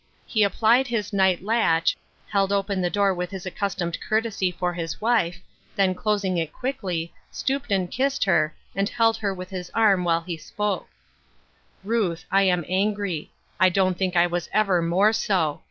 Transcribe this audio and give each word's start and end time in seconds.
He 0.25 0.41
applied 0.41 0.87
his 0.87 1.13
night 1.13 1.43
latch, 1.43 1.95
held 2.29 2.51
open 2.51 2.81
the 2.81 2.89
door 2.89 3.13
with 3.13 3.29
his 3.29 3.45
accustomed 3.45 3.99
courtesy 4.01 4.49
for 4.51 4.73
his 4.73 4.99
wife, 4.99 5.37
then 5.75 5.93
closing 5.93 6.37
it 6.37 6.51
quickly, 6.51 7.13
stooped 7.29 7.71
and 7.71 7.91
kissed 7.91 8.23
her, 8.23 8.55
and 8.75 8.89
held 8.89 9.17
her 9.17 9.31
with 9.31 9.51
his 9.51 9.69
arm 9.75 10.03
while 10.03 10.21
he 10.21 10.37
spoke:—" 10.37 10.89
Ruth, 11.83 12.25
I 12.31 12.41
am 12.41 12.65
angry; 12.67 13.31
I 13.59 13.69
don't 13.69 13.95
think 13.95 14.15
I 14.15 14.25
was 14.25 14.49
ever 14.51 14.81
more 14.81 15.13
so. 15.13 15.59